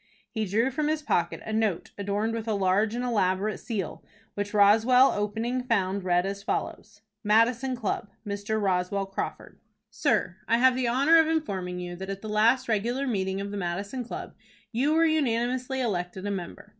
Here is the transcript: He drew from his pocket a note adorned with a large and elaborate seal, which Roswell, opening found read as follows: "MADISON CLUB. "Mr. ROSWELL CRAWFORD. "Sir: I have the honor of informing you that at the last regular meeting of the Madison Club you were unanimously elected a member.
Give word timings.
He 0.31 0.45
drew 0.45 0.71
from 0.71 0.87
his 0.87 1.03
pocket 1.03 1.41
a 1.45 1.53
note 1.53 1.91
adorned 1.95 2.33
with 2.33 2.47
a 2.47 2.55
large 2.55 2.95
and 2.95 3.03
elaborate 3.05 3.59
seal, 3.59 4.03
which 4.33 4.51
Roswell, 4.51 5.11
opening 5.11 5.61
found 5.61 6.03
read 6.03 6.25
as 6.25 6.41
follows: 6.41 7.01
"MADISON 7.23 7.75
CLUB. 7.75 8.09
"Mr. 8.25 8.59
ROSWELL 8.59 9.05
CRAWFORD. 9.05 9.59
"Sir: 9.91 10.37
I 10.47 10.57
have 10.57 10.73
the 10.75 10.87
honor 10.87 11.19
of 11.19 11.27
informing 11.27 11.77
you 11.79 11.95
that 11.97 12.09
at 12.09 12.23
the 12.23 12.29
last 12.29 12.67
regular 12.67 13.05
meeting 13.05 13.39
of 13.39 13.51
the 13.51 13.57
Madison 13.57 14.03
Club 14.03 14.33
you 14.71 14.91
were 14.91 15.05
unanimously 15.05 15.81
elected 15.81 16.25
a 16.25 16.31
member. 16.31 16.69